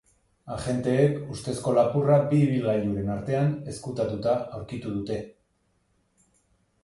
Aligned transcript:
Agenteek 0.53 1.17
ustezko 1.33 1.73
lapurra 1.79 2.15
bi 2.31 2.39
ibilgailuren 2.45 3.11
artean 3.17 3.53
ezkutatuta 3.73 4.33
aurkitu 4.61 4.95
dute. 4.95 5.19